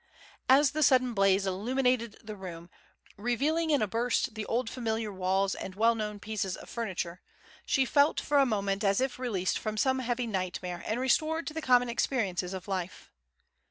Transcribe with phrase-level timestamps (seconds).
[0.49, 2.71] As the sudden blaze illuminated the room,
[3.17, 7.21] revealing in a burst the old familiar walls and well known pieces of furniture,
[7.67, 11.53] she felt for a moment as if released from some heavy nightmare and restored to
[11.53, 13.11] the common experiences of life.